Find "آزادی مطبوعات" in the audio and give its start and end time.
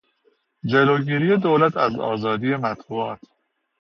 1.95-3.19